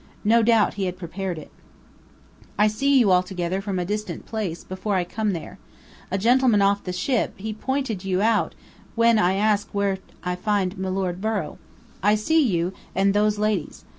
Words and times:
No 0.23 0.41
doubt 0.41 0.73
he 0.81 0.85
had 0.85 0.97
prepared 0.97 1.37
it. 1.37 1.51
"I 2.57 2.65
see 2.65 2.97
you 2.97 3.11
all 3.11 3.21
together, 3.21 3.61
from 3.61 3.77
a 3.77 3.85
distant 3.85 4.25
place, 4.25 4.63
before 4.63 4.95
I 4.95 5.03
come 5.03 5.33
there. 5.33 5.59
A 6.09 6.17
gentleman 6.17 6.59
off 6.59 6.83
the 6.83 6.91
ship, 6.91 7.35
he 7.37 7.53
pointed 7.53 8.03
you 8.03 8.19
out 8.19 8.55
when 8.95 9.19
I 9.19 9.35
ask 9.35 9.69
where 9.73 9.99
I 10.23 10.35
find 10.35 10.75
Milord 10.79 11.21
Borrow. 11.21 11.59
I 12.01 12.15
see 12.15 12.41
you, 12.43 12.73
and 12.95 13.13
those 13.13 13.37
ladies. 13.37 13.85